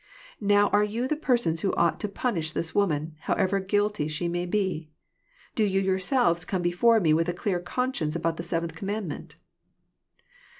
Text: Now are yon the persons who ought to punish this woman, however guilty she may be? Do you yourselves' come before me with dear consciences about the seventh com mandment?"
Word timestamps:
Now 0.39 0.69
are 0.69 0.83
yon 0.83 1.09
the 1.09 1.15
persons 1.15 1.61
who 1.61 1.75
ought 1.75 1.99
to 1.99 2.07
punish 2.09 2.53
this 2.53 2.73
woman, 2.73 3.13
however 3.19 3.59
guilty 3.59 4.07
she 4.07 4.27
may 4.27 4.47
be? 4.47 4.89
Do 5.53 5.63
you 5.63 5.79
yourselves' 5.79 6.43
come 6.43 6.63
before 6.63 6.99
me 6.99 7.13
with 7.13 7.27
dear 7.43 7.59
consciences 7.59 8.15
about 8.15 8.37
the 8.37 8.41
seventh 8.41 8.73
com 8.73 8.89
mandment?" 8.89 9.35